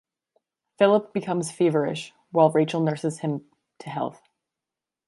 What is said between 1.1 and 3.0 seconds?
becomes feverish, while Rachel